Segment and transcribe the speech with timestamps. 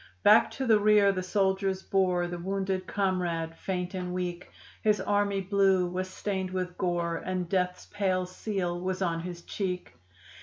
[0.23, 4.49] Back to the rear the soldiers bore The wounded comrade, faint and weak;
[4.81, 9.93] His "army blue" was stained with gore, And death's pale seal was on his cheek.